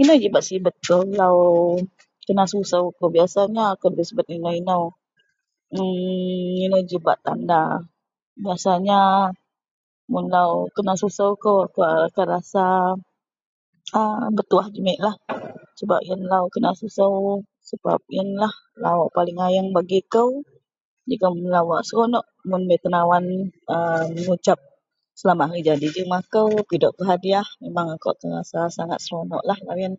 [0.00, 1.36] inou ji bak sibet kou lau
[2.26, 4.84] kenasusou kou, biasanya akou dabei subet ino-inou
[5.76, 7.60] emm inou ji bak tanda
[8.46, 9.00] rasanya
[10.12, 11.60] mun lau kenasusou kou
[12.16, 12.66] terasa
[14.00, 14.02] a
[14.36, 15.14] bertuah jumitlah
[15.78, 17.16] sebab ienlah lau kenasusou,
[17.70, 18.52] sebab ienlah
[18.84, 20.30] lau paling ayeng bagi kou
[21.08, 23.24] jegum lau wak seronok mun bei tenawan
[23.74, 23.76] a
[24.14, 24.58] mengucap
[25.20, 29.94] selamat harijadi jegum akou, pidok kou hadiah memang akou akan rasa sangat seronoklah lau ien